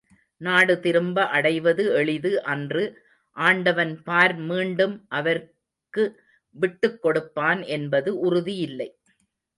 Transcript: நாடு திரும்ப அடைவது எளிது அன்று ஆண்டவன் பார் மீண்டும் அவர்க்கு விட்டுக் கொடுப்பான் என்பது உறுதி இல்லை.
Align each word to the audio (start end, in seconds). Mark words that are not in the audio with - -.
நாடு 0.41 0.79
திரும்ப 0.79 1.25
அடைவது 1.27 1.83
எளிது 1.93 2.43
அன்று 2.43 2.83
ஆண்டவன் 3.37 4.03
பார் 4.03 4.35
மீண்டும் 4.43 4.95
அவர்க்கு 5.09 6.05
விட்டுக் 6.55 6.99
கொடுப்பான் 7.01 7.61
என்பது 7.69 8.19
உறுதி 8.19 8.57
இல்லை. 8.57 8.89